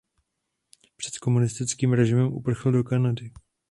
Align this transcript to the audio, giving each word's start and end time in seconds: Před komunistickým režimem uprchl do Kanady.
Před 0.97 1.17
komunistickým 1.17 1.93
režimem 1.93 2.33
uprchl 2.33 2.71
do 2.71 2.83
Kanady. 2.83 3.31